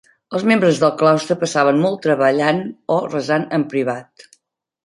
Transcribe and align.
Els 0.37 0.45
membres 0.51 0.79
del 0.83 0.93
claustre 1.01 1.37
passaven 1.43 1.83
molt 1.83 2.01
treballant 2.07 2.65
o 2.97 2.99
resant 3.07 3.47
en 3.59 3.67
privat. 3.75 4.27